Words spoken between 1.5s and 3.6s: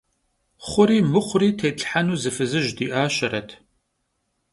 têtlhhenu zı fızıj di'aşeret.